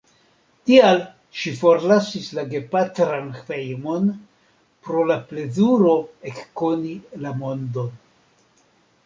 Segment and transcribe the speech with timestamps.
[0.67, 1.01] Tial
[1.41, 4.09] ŝi forlasis la gepatran hejmon,
[4.89, 5.93] pro la plezuro
[6.33, 7.95] ekkoni la mondon.